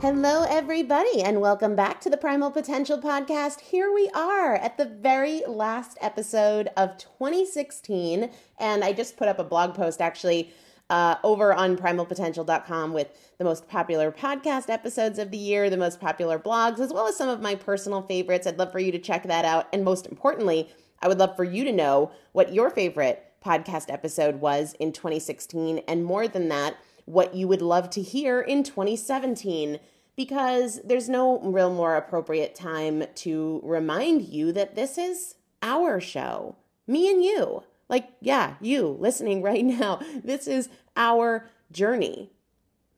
[0.00, 3.58] Hello, everybody, and welcome back to the Primal Potential Podcast.
[3.58, 8.30] Here we are at the very last episode of 2016,
[8.60, 10.52] and I just put up a blog post actually
[10.88, 13.08] uh, over on primalpotential.com with
[13.38, 17.16] the most popular podcast episodes of the year, the most popular blogs, as well as
[17.16, 18.46] some of my personal favorites.
[18.46, 19.66] I'd love for you to check that out.
[19.72, 20.68] And most importantly,
[21.02, 25.78] I would love for you to know what your favorite podcast episode was in 2016.
[25.88, 26.76] And more than that,
[27.08, 29.80] what you would love to hear in 2017
[30.14, 36.56] because there's no real more appropriate time to remind you that this is our show,
[36.86, 37.62] me and you.
[37.88, 40.00] Like, yeah, you listening right now.
[40.22, 42.30] This is our journey,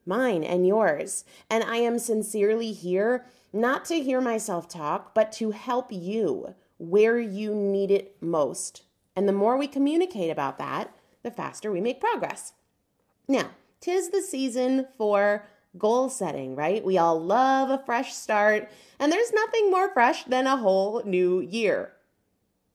[0.05, 1.23] mine and yours.
[1.49, 7.19] And I am sincerely here not to hear myself talk, but to help you where
[7.19, 8.83] you need it most.
[9.15, 10.93] And the more we communicate about that,
[11.23, 12.53] the faster we make progress.
[13.27, 13.51] Now,
[13.81, 15.45] tis the season for
[15.77, 16.83] goal setting, right?
[16.83, 18.69] We all love a fresh start,
[18.99, 21.91] and there's nothing more fresh than a whole new year.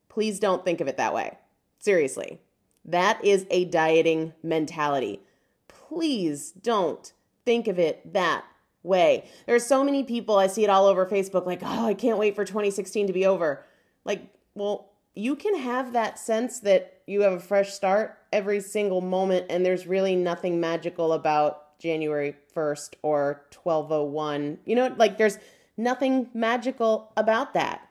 [0.08, 1.38] Please don't think of it that way.
[1.78, 2.40] Seriously,
[2.84, 5.20] that is a dieting mentality.
[5.68, 7.12] Please don't
[7.44, 8.44] think of it that
[8.82, 9.28] way.
[9.46, 12.18] There are so many people, I see it all over Facebook, like, oh, I can't
[12.18, 13.64] wait for 2016 to be over.
[14.04, 14.22] Like,
[14.54, 19.46] well, you can have that sense that you have a fresh start every single moment,
[19.48, 24.58] and there's really nothing magical about January 1st or 1201.
[24.66, 25.38] You know, like, there's
[25.78, 27.88] nothing magical about that.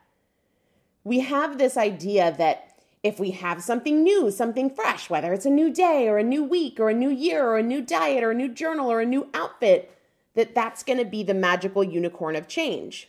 [1.02, 5.50] We have this idea that if we have something new, something fresh, whether it's a
[5.50, 8.30] new day or a new week or a new year or a new diet or
[8.30, 9.92] a new journal or a new outfit,
[10.36, 13.08] that that's going to be the magical unicorn of change.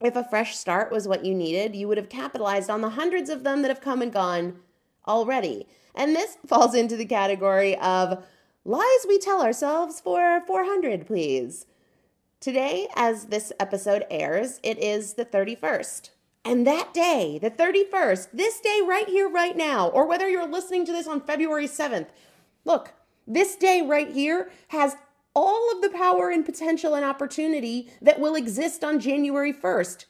[0.00, 3.30] If a fresh start was what you needed, you would have capitalized on the hundreds
[3.30, 4.56] of them that have come and gone
[5.06, 5.68] already.
[5.94, 8.24] And this falls into the category of
[8.64, 11.66] lies we tell ourselves for 400, please.
[12.40, 16.10] Today, as this episode airs, it is the 31st.
[16.44, 20.84] And that day, the 31st, this day right here, right now, or whether you're listening
[20.86, 22.08] to this on February 7th,
[22.64, 22.94] look,
[23.26, 24.96] this day right here has
[25.34, 30.06] all of the power and potential and opportunity that will exist on January 1st.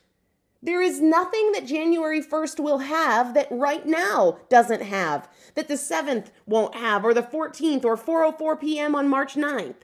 [0.62, 5.74] There is nothing that January 1st will have that right now doesn't have, that the
[5.74, 8.94] 7th won't have, or the 14th, or 4:04 p.m.
[8.94, 9.82] on March 9th.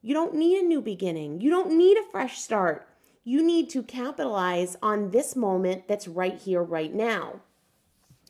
[0.00, 1.40] You don't need a new beginning.
[1.40, 2.86] You don't need a fresh start
[3.24, 7.40] you need to capitalize on this moment that's right here, right now.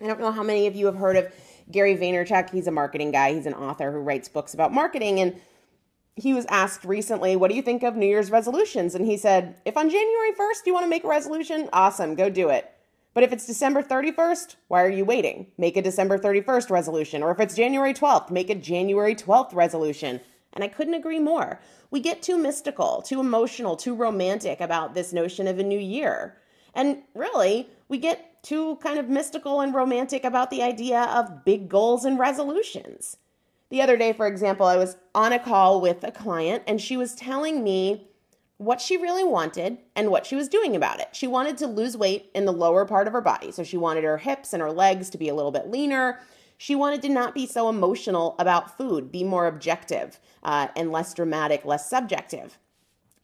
[0.02, 1.32] I don't know how many of you have heard of
[1.70, 2.50] Gary Vaynerchuk.
[2.50, 5.20] He's a marketing guy, he's an author who writes books about marketing.
[5.20, 5.40] And
[6.16, 8.94] he was asked recently, What do you think of New Year's resolutions?
[8.94, 12.28] And he said, If on January 1st you want to make a resolution, awesome, go
[12.28, 12.70] do it.
[13.12, 15.48] But if it's December 31st, why are you waiting?
[15.58, 17.22] Make a December 31st resolution.
[17.22, 20.20] Or if it's January 12th, make a January 12th resolution.
[20.52, 21.60] And I couldn't agree more.
[21.90, 26.36] We get too mystical, too emotional, too romantic about this notion of a new year.
[26.74, 31.68] And really, we get too kind of mystical and romantic about the idea of big
[31.68, 33.16] goals and resolutions.
[33.70, 36.96] The other day, for example, I was on a call with a client and she
[36.96, 38.08] was telling me
[38.58, 41.08] what she really wanted and what she was doing about it.
[41.12, 43.52] She wanted to lose weight in the lower part of her body.
[43.52, 46.20] So she wanted her hips and her legs to be a little bit leaner.
[46.58, 51.14] She wanted to not be so emotional about food, be more objective uh, and less
[51.14, 52.58] dramatic, less subjective.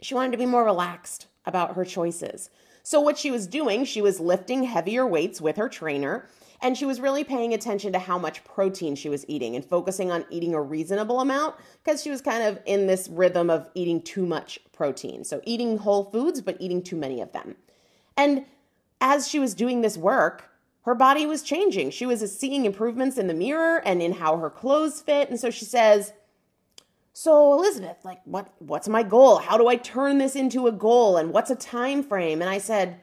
[0.00, 2.48] She wanted to be more relaxed about her choices.
[2.82, 6.28] So, what she was doing, she was lifting heavier weights with her trainer,
[6.60, 10.10] and she was really paying attention to how much protein she was eating and focusing
[10.10, 14.00] on eating a reasonable amount because she was kind of in this rhythm of eating
[14.02, 15.24] too much protein.
[15.24, 17.56] So, eating whole foods, but eating too many of them.
[18.16, 18.46] And
[19.00, 20.50] as she was doing this work,
[20.82, 21.90] her body was changing.
[21.90, 25.28] She was seeing improvements in the mirror and in how her clothes fit.
[25.28, 26.12] And so she says,
[27.12, 29.38] "So Elizabeth, like what what's my goal?
[29.38, 32.58] How do I turn this into a goal and what's a time frame?" And I
[32.58, 33.00] said,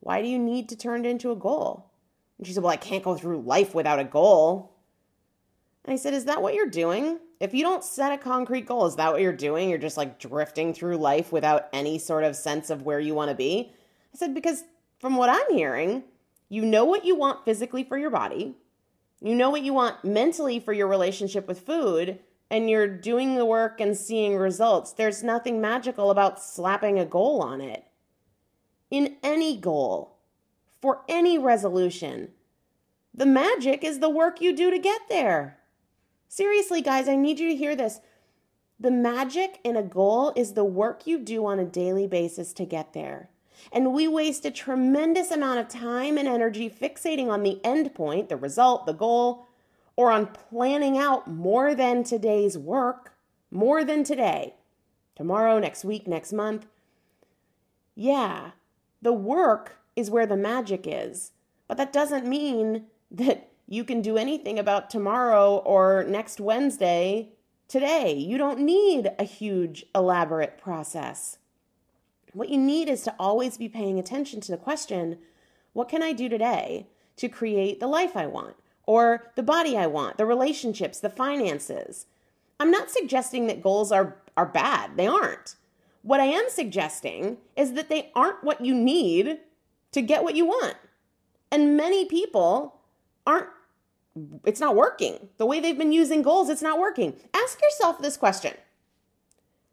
[0.00, 1.85] "Why do you need to turn it into a goal?"
[2.38, 4.72] And she said, "Well, I can't go through life without a goal."
[5.84, 7.20] And I said, "Is that what you're doing?
[7.38, 9.68] If you don't set a concrete goal, is that what you're doing?
[9.68, 13.30] You're just like drifting through life without any sort of sense of where you want
[13.30, 13.72] to be?"
[14.14, 14.64] I said, "Because
[14.98, 16.04] from what I'm hearing,
[16.48, 18.56] you know what you want physically for your body,
[19.20, 22.18] you know what you want mentally for your relationship with food,
[22.50, 24.92] and you're doing the work and seeing results.
[24.92, 27.84] There's nothing magical about slapping a goal on it.
[28.90, 30.15] In any goal,
[30.80, 32.32] for any resolution,
[33.14, 35.58] the magic is the work you do to get there.
[36.28, 38.00] Seriously, guys, I need you to hear this.
[38.78, 42.66] The magic in a goal is the work you do on a daily basis to
[42.66, 43.30] get there.
[43.72, 48.28] And we waste a tremendous amount of time and energy fixating on the end point,
[48.28, 49.46] the result, the goal,
[49.96, 53.14] or on planning out more than today's work,
[53.50, 54.56] more than today,
[55.14, 56.66] tomorrow, next week, next month.
[57.94, 58.50] Yeah,
[59.00, 61.32] the work is where the magic is,
[61.66, 67.32] but that doesn't mean that you can do anything about tomorrow or next Wednesday
[67.66, 68.12] today.
[68.12, 71.38] You don't need a huge, elaborate process.
[72.32, 75.18] What you need is to always be paying attention to the question
[75.72, 76.86] what can I do today
[77.16, 82.06] to create the life I want, or the body I want, the relationships, the finances?
[82.58, 85.56] I'm not suggesting that goals are, are bad, they aren't.
[86.00, 89.40] What I am suggesting is that they aren't what you need
[89.92, 90.76] to get what you want.
[91.50, 92.80] And many people
[93.26, 93.48] aren't,
[94.44, 95.28] it's not working.
[95.38, 97.14] The way they've been using goals, it's not working.
[97.34, 98.54] Ask yourself this question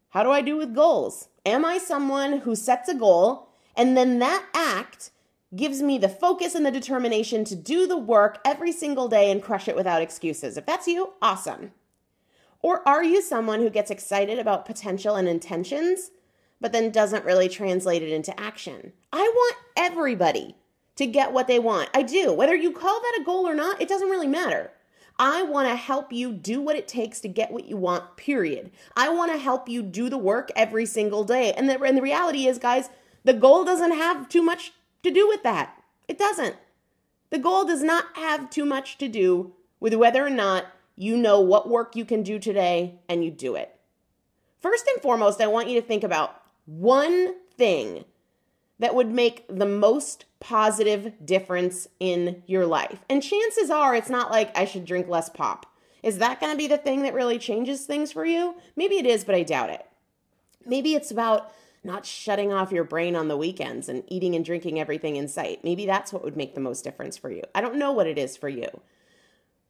[0.10, 1.30] How do I do with goals?
[1.46, 5.12] Am I someone who sets a goal and then that act
[5.56, 9.44] gives me the focus and the determination to do the work every single day and
[9.44, 10.58] crush it without excuses?
[10.58, 11.72] If that's you, awesome.
[12.62, 16.12] Or are you someone who gets excited about potential and intentions?
[16.64, 18.94] But then doesn't really translate it into action.
[19.12, 20.56] I want everybody
[20.96, 21.90] to get what they want.
[21.94, 22.32] I do.
[22.32, 24.72] Whether you call that a goal or not, it doesn't really matter.
[25.20, 28.72] I want to help you do what it takes to get what you want, period.
[28.96, 31.52] I want to help you do the work every single day.
[31.52, 32.90] And the, and the reality is, guys,
[33.26, 34.72] the goal doesn't have too much
[35.04, 35.84] to do with that.
[36.08, 36.56] It doesn't.
[37.30, 39.52] The goal does not have too much to do
[39.82, 43.56] with whether or not you know what work you can do today and you do
[43.56, 43.76] it.
[44.62, 48.06] First and foremost, I want you to think about one thing
[48.80, 53.00] that would make the most positive difference in your life.
[53.10, 55.66] And chances are it's not like I should drink less pop.
[56.02, 58.56] Is that going to be the thing that really changes things for you?
[58.76, 59.86] Maybe it is, but I doubt it.
[60.66, 61.54] Maybe it's about
[61.84, 65.64] not shutting off your brain on the weekends and eating and drinking everything in sight.
[65.64, 67.44] Maybe that's what would make the most difference for you.
[67.56, 68.68] I don't know what it is for you.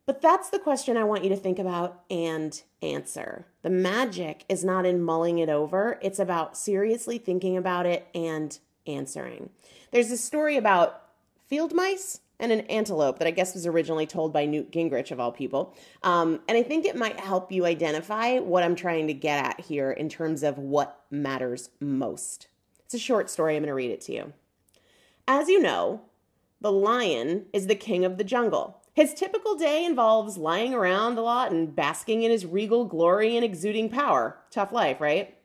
[0.05, 3.45] But that's the question I want you to think about and answer.
[3.61, 8.57] The magic is not in mulling it over, it's about seriously thinking about it and
[8.85, 9.49] answering.
[9.91, 11.03] There's a story about
[11.47, 15.19] field mice and an antelope that I guess was originally told by Newt Gingrich, of
[15.19, 15.73] all people.
[16.01, 19.61] Um, and I think it might help you identify what I'm trying to get at
[19.61, 22.47] here in terms of what matters most.
[22.83, 23.55] It's a short story.
[23.55, 24.33] I'm going to read it to you.
[25.25, 26.01] As you know,
[26.59, 28.82] the lion is the king of the jungle.
[28.93, 33.43] His typical day involves lying around a lot and basking in his regal glory and
[33.43, 34.37] exuding power.
[34.51, 35.35] Tough life, right?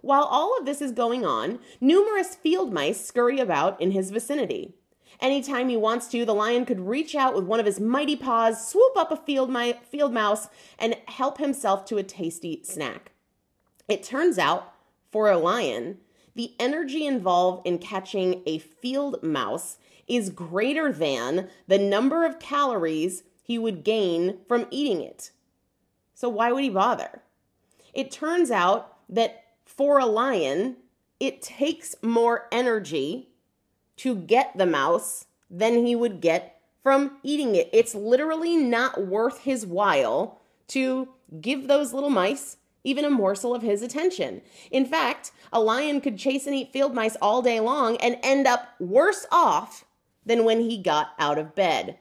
[0.00, 4.74] While all of this is going on, numerous field mice scurry about in his vicinity.
[5.20, 8.68] Anytime he wants to, the lion could reach out with one of his mighty paws,
[8.68, 10.46] swoop up a field, mi- field mouse,
[10.78, 13.10] and help himself to a tasty snack.
[13.88, 14.72] It turns out,
[15.10, 15.98] for a lion,
[16.36, 23.22] the energy involved in catching a field mouse is greater than the number of calories
[23.42, 25.30] he would gain from eating it.
[26.14, 27.22] So, why would he bother?
[27.94, 30.76] It turns out that for a lion,
[31.20, 33.28] it takes more energy
[33.96, 37.68] to get the mouse than he would get from eating it.
[37.72, 41.08] It's literally not worth his while to
[41.40, 44.40] give those little mice even a morsel of his attention.
[44.70, 48.46] In fact, a lion could chase and eat field mice all day long and end
[48.46, 49.84] up worse off
[50.28, 51.98] than when he got out of bed.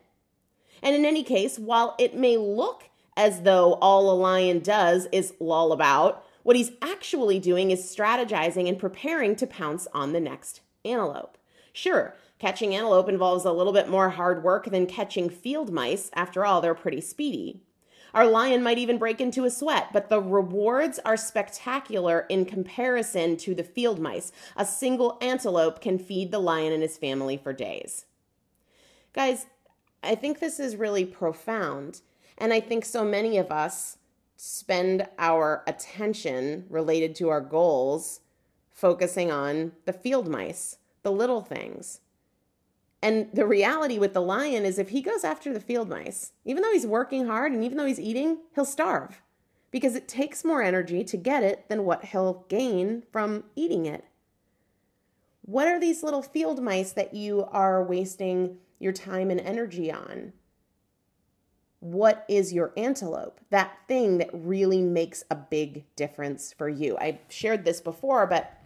[0.83, 2.83] And in any case, while it may look
[3.15, 8.69] as though all a lion does is loll about, what he's actually doing is strategizing
[8.69, 11.37] and preparing to pounce on the next antelope.
[11.73, 16.09] Sure, catching antelope involves a little bit more hard work than catching field mice.
[16.13, 17.63] After all, they're pretty speedy.
[18.13, 23.37] Our lion might even break into a sweat, but the rewards are spectacular in comparison
[23.37, 24.31] to the field mice.
[24.55, 28.05] A single antelope can feed the lion and his family for days.
[29.13, 29.47] Guys,
[30.03, 32.01] I think this is really profound.
[32.37, 33.97] And I think so many of us
[34.35, 38.21] spend our attention related to our goals
[38.69, 42.01] focusing on the field mice, the little things.
[43.01, 46.61] And the reality with the lion is if he goes after the field mice, even
[46.61, 49.21] though he's working hard and even though he's eating, he'll starve
[49.71, 54.05] because it takes more energy to get it than what he'll gain from eating it.
[55.41, 60.33] What are these little field mice that you are wasting your time and energy on?
[61.79, 63.39] What is your antelope?
[63.49, 66.97] That thing that really makes a big difference for you.
[66.97, 68.57] I shared this before, but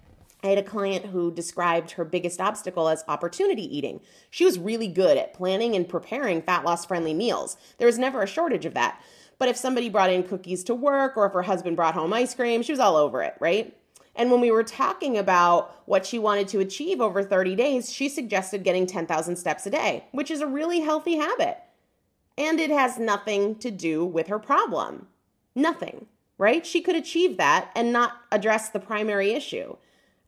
[0.43, 4.01] I had a client who described her biggest obstacle as opportunity eating.
[4.29, 7.57] She was really good at planning and preparing fat loss friendly meals.
[7.77, 9.01] There was never a shortage of that.
[9.37, 12.33] But if somebody brought in cookies to work or if her husband brought home ice
[12.33, 13.75] cream, she was all over it, right?
[14.15, 18.09] And when we were talking about what she wanted to achieve over 30 days, she
[18.09, 21.59] suggested getting 10,000 steps a day, which is a really healthy habit.
[22.37, 25.07] And it has nothing to do with her problem.
[25.55, 26.65] Nothing, right?
[26.65, 29.75] She could achieve that and not address the primary issue.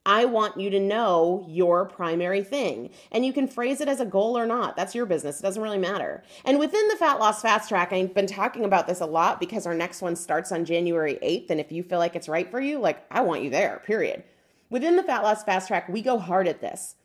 [0.05, 2.89] I want you to know your primary thing.
[3.11, 4.75] And you can phrase it as a goal or not.
[4.75, 5.39] That's your business.
[5.39, 6.23] It doesn't really matter.
[6.43, 9.65] And within the Fat Loss Fast Track, I've been talking about this a lot because
[9.65, 11.49] our next one starts on January 8th.
[11.49, 14.23] And if you feel like it's right for you, like I want you there, period.
[14.69, 16.95] Within the Fat Loss Fast Track, we go hard at this.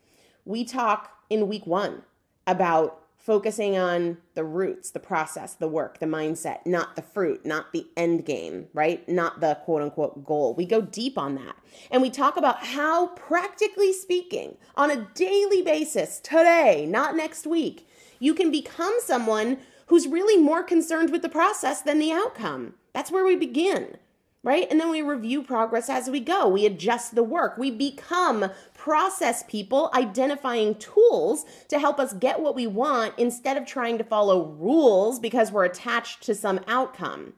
[0.44, 2.02] We talk in week one
[2.46, 7.74] about focusing on the roots, the process, the work, the mindset, not the fruit, not
[7.74, 9.06] the end game, right?
[9.06, 10.54] Not the quote unquote goal.
[10.54, 11.54] We go deep on that.
[11.90, 17.86] And we talk about how, practically speaking, on a daily basis, today, not next week,
[18.18, 19.58] you can become someone
[19.88, 22.76] who's really more concerned with the process than the outcome.
[22.94, 23.98] That's where we begin
[24.42, 24.66] right?
[24.70, 26.48] And then we review progress as we go.
[26.48, 27.58] We adjust the work.
[27.58, 33.66] We become process people, identifying tools to help us get what we want instead of
[33.66, 37.34] trying to follow rules because we're attached to some outcome.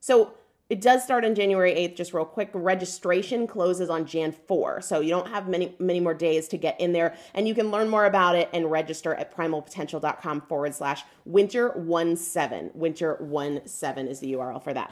[0.00, 0.34] So,
[0.70, 2.48] it does start on January 8th, just real quick.
[2.54, 4.80] Registration closes on Jan 4.
[4.80, 7.14] So you don't have many, many more days to get in there.
[7.34, 11.74] And you can learn more about it and register at primalpotential.com forward slash winter
[12.16, 12.70] 17.
[12.72, 13.18] Winter
[13.66, 14.90] 17 is the URL for that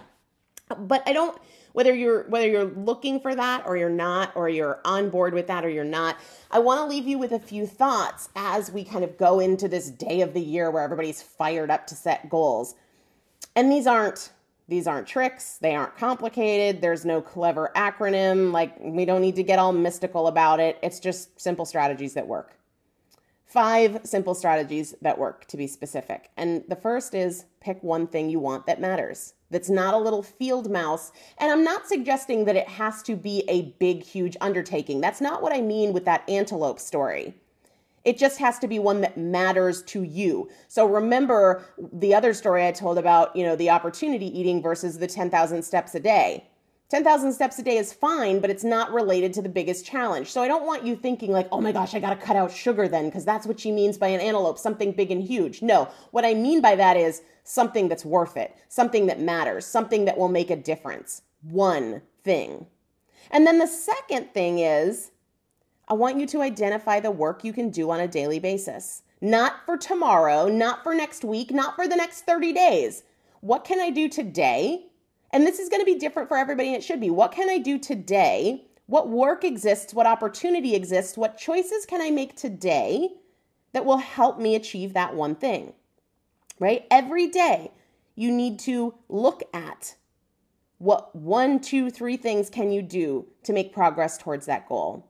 [0.74, 1.40] but I don't
[1.72, 5.46] whether you're whether you're looking for that or you're not or you're on board with
[5.46, 6.18] that or you're not
[6.50, 9.68] i want to leave you with a few thoughts as we kind of go into
[9.68, 12.74] this day of the year where everybody's fired up to set goals.
[13.54, 14.32] And these aren't
[14.68, 15.58] these aren't tricks.
[15.58, 16.80] They aren't complicated.
[16.80, 18.52] There's no clever acronym.
[18.52, 20.78] Like we don't need to get all mystical about it.
[20.82, 22.56] It's just simple strategies that work.
[23.44, 26.30] Five simple strategies that work to be specific.
[26.38, 30.22] And the first is pick one thing you want that matters that's not a little
[30.22, 31.12] field mouse.
[31.38, 35.00] And I'm not suggesting that it has to be a big, huge undertaking.
[35.00, 37.34] That's not what I mean with that antelope story.
[38.04, 40.48] It just has to be one that matters to you.
[40.66, 45.06] So remember the other story I told about, you know, the opportunity eating versus the
[45.06, 46.48] 10,000 steps a day.
[46.92, 50.30] 10,000 steps a day is fine, but it's not related to the biggest challenge.
[50.30, 52.52] So I don't want you thinking like, oh my gosh, I got to cut out
[52.52, 55.62] sugar then, because that's what she means by an antelope, something big and huge.
[55.62, 60.04] No, what I mean by that is something that's worth it, something that matters, something
[60.04, 61.22] that will make a difference.
[61.40, 62.66] One thing.
[63.30, 65.12] And then the second thing is,
[65.88, 69.00] I want you to identify the work you can do on a daily basis.
[69.22, 73.02] Not for tomorrow, not for next week, not for the next 30 days.
[73.40, 74.88] What can I do today
[75.32, 77.10] and this is going to be different for everybody, and it should be.
[77.10, 78.66] What can I do today?
[78.86, 79.94] What work exists?
[79.94, 81.16] What opportunity exists?
[81.16, 83.08] What choices can I make today
[83.72, 85.72] that will help me achieve that one thing?
[86.58, 86.86] Right?
[86.90, 87.70] Every day,
[88.14, 89.96] you need to look at
[90.78, 95.08] what one, two, three things can you do to make progress towards that goal.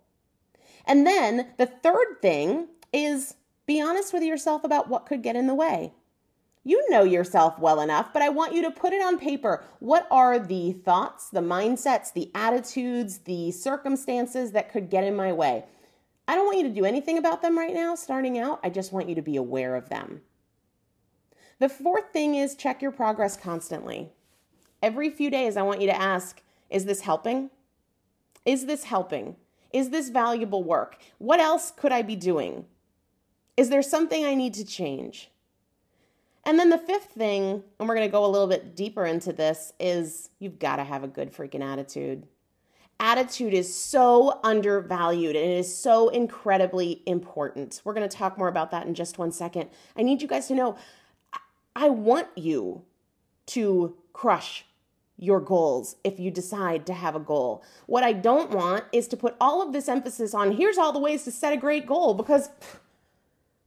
[0.87, 3.35] And then the third thing is
[3.67, 5.95] be honest with yourself about what could get in the way.
[6.65, 9.65] You know yourself well enough, but I want you to put it on paper.
[9.81, 15.33] What are the thoughts, the mindsets, the attitudes, the circumstances that could get in my
[15.33, 15.65] way?
[16.29, 18.61] I don't want you to do anything about them right now, starting out.
[18.63, 20.23] I just want you to be aware of them.
[21.59, 24.11] The fourth thing is check your progress constantly.
[24.81, 27.51] Every few days, I want you to ask Is this helping?
[28.45, 29.35] Is this helping?
[29.73, 30.97] Is this valuable work?
[31.19, 32.67] What else could I be doing?
[33.57, 35.32] Is there something I need to change?
[36.45, 39.33] And then the fifth thing, and we're going to go a little bit deeper into
[39.33, 42.27] this, is you've got to have a good freaking attitude.
[42.99, 47.81] Attitude is so undervalued and it is so incredibly important.
[47.85, 49.71] We're going to talk more about that in just one second.
[49.97, 50.77] I need you guys to know
[51.75, 52.83] I want you
[53.47, 54.67] to crush
[55.17, 57.63] your goals if you decide to have a goal.
[57.87, 60.99] What I don't want is to put all of this emphasis on here's all the
[60.99, 62.51] ways to set a great goal because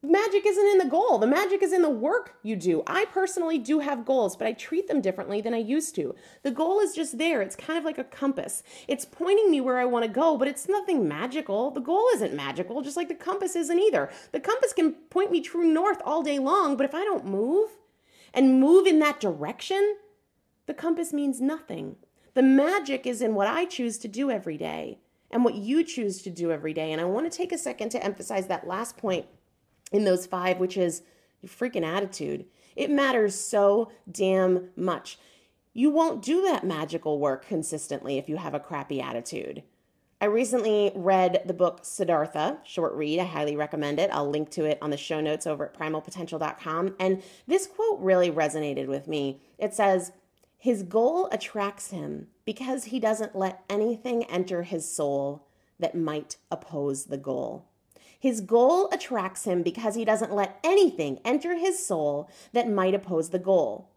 [0.10, 1.18] magic isn't in the goal.
[1.18, 2.84] The magic is in the work you do.
[2.88, 6.16] I personally do have goals, but I treat them differently than I used to.
[6.44, 7.42] The goal is just there.
[7.42, 8.64] It's kind of like a compass.
[8.88, 11.72] It's pointing me where I want to go, but it's nothing magical.
[11.72, 14.10] The goal isn't magical, just like the compass isn't either.
[14.32, 17.70] The compass can point me true north all day long, but if I don't move
[18.34, 19.98] and move in that direction,
[20.66, 21.96] the compass means nothing.
[22.34, 25.00] The magic is in what I choose to do every day
[25.32, 26.92] and what you choose to do every day.
[26.92, 29.26] And I want to take a second to emphasize that last point
[29.96, 31.02] in those five, which is
[31.42, 32.46] your freaking attitude.
[32.76, 35.18] It matters so damn much.
[35.74, 39.64] You won't do that magical work consistently if you have a crappy attitude.
[40.20, 43.20] I recently read the book Siddhartha, short read.
[43.20, 44.10] I highly recommend it.
[44.12, 46.96] I'll link to it on the show notes over at primalpotential.com.
[47.00, 49.42] And this quote really resonated with me.
[49.58, 50.12] It says,
[50.58, 55.48] His goal attracts him because he doesn't let anything enter his soul
[55.80, 57.66] that might oppose the goal.
[58.20, 63.30] His goal attracts him because he doesn't let anything enter his soul that might oppose
[63.30, 63.90] the goal.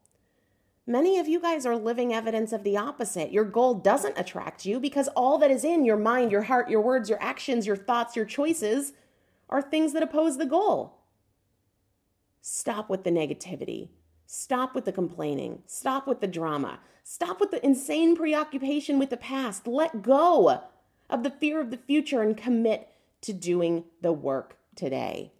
[0.87, 3.31] Many of you guys are living evidence of the opposite.
[3.31, 6.81] Your goal doesn't attract you because all that is in your mind, your heart, your
[6.81, 8.95] words, your actions, your thoughts, your choices
[9.51, 10.95] are things that oppose the goal.
[12.41, 13.89] Stop with the negativity.
[14.25, 15.63] Stop with the complaining.
[15.67, 16.81] Stop with the drama.
[17.05, 19.67] Stop with the insane preoccupation with the past.
[19.67, 20.63] Let go
[21.11, 22.89] of the fear of the future and commit
[23.23, 25.33] to doing the work today.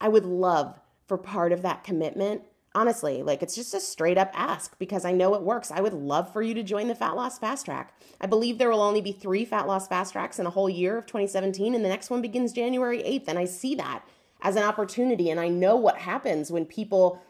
[0.00, 2.42] I would love for part of that commitment
[2.76, 5.70] honestly, like it's just a straight up ask because I know it works.
[5.70, 7.98] I would love for you to join the Fat Loss Fast Track.
[8.20, 10.98] I believe there will only be three Fat Loss Fast Tracks in a whole year
[10.98, 13.28] of 2017, and the next one begins January 8th.
[13.28, 14.06] And I see that
[14.42, 17.22] as an opportunity, and I know what happens when people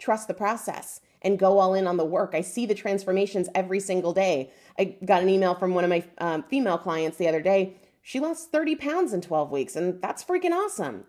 [0.00, 2.32] trust the process and go all in on the work.
[2.34, 4.50] I see the transformations every single day.
[4.76, 7.76] I got an email from one of my um, female clients the other day.
[8.02, 11.04] She lost 30 pounds in 12 weeks, and that's freaking awesome.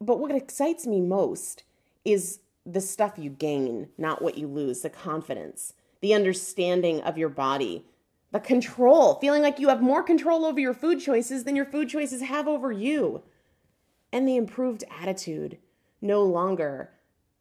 [0.00, 1.64] But what excites me most
[2.04, 7.28] is the stuff you gain, not what you lose, the confidence, the understanding of your
[7.28, 7.84] body,
[8.32, 11.88] the control, feeling like you have more control over your food choices than your food
[11.88, 13.22] choices have over you,
[14.12, 15.58] and the improved attitude,
[16.00, 16.90] no longer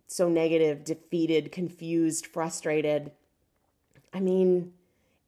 [0.07, 3.11] so negative, defeated, confused, frustrated.
[4.11, 4.73] I mean,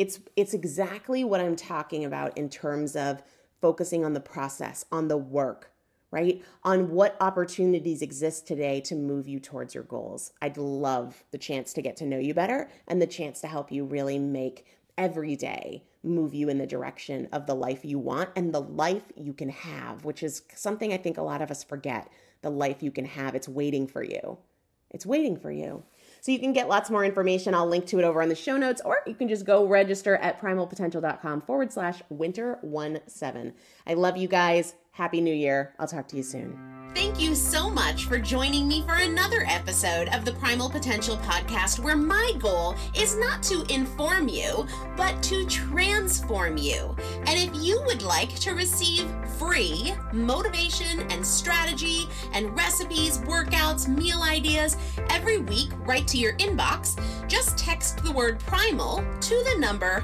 [0.02, 3.22] it's it's exactly what I'm talking about in terms of
[3.62, 5.72] focusing on the process, on the work,
[6.10, 6.42] right?
[6.64, 10.34] On what opportunities exist today to move you towards your goals.
[10.42, 13.72] I'd love the chance to get to know you better and the chance to help
[13.72, 14.66] you really make
[14.98, 19.04] every day move you in the direction of the life you want and the life
[19.16, 22.10] you can have, which is something I think a lot of us forget.
[22.42, 24.40] The life you can have, it's waiting for you.
[24.90, 25.84] It's waiting for you.
[26.22, 27.56] So you can get lots more information.
[27.56, 30.16] I'll link to it over on the show notes, or you can just go register
[30.18, 33.54] at primalpotential.com forward slash winter17.
[33.88, 34.76] I love you guys.
[34.94, 35.74] Happy New Year.
[35.80, 36.60] I'll talk to you soon.
[36.94, 41.80] Thank you so much for joining me for another episode of the Primal Potential Podcast,
[41.80, 46.94] where my goal is not to inform you, but to transform you.
[47.26, 54.22] And if you would like to receive free motivation and strategy and recipes, workouts, meal
[54.24, 54.76] ideas
[55.10, 60.04] every week right to your inbox, just text the word primal to the number